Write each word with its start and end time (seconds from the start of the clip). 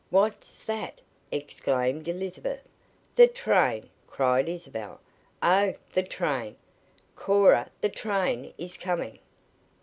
"What's 0.09 0.63
that?" 0.63 0.99
exclaimed 1.31 2.07
Elizabeth. 2.07 2.63
"The 3.15 3.27
train!" 3.27 3.91
cried 4.07 4.49
Isabel. 4.49 4.99
"Oh, 5.43 5.75
the 5.93 6.01
train! 6.01 6.55
Cora, 7.15 7.69
the 7.81 7.89
train 7.89 8.51
is 8.57 8.77
coming!" 8.77 9.19